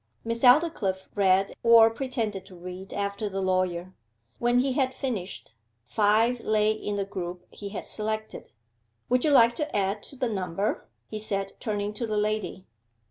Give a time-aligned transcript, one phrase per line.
[0.23, 3.93] Miss Aldclyffe read, or pretended to read after the lawyer.
[4.39, 5.53] When he had finished,
[5.85, 8.49] five lay in the group he had selected.
[9.09, 12.65] 'Would you like to add to the number?' he said, turning to the lady.